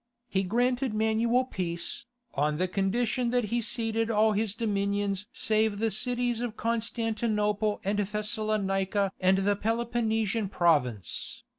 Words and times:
He 0.27 0.41
granted 0.41 0.95
Manuel 0.95 1.45
peace, 1.45 2.07
on 2.33 2.57
the 2.57 2.67
condition 2.67 3.29
that 3.29 3.43
he 3.45 3.61
ceded 3.61 4.09
all 4.09 4.31
his 4.31 4.55
dominions 4.55 5.27
save 5.31 5.77
the 5.77 5.91
cities 5.91 6.41
of 6.41 6.57
Constantinople 6.57 7.79
and 7.83 7.99
Thessalonica 7.99 9.11
and 9.19 9.37
the 9.37 9.55
Peloponnesian 9.55 10.49
province. 10.49 11.43